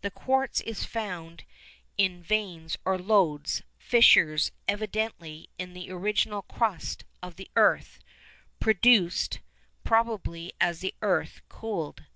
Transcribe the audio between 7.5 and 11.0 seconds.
earth, produced probably as the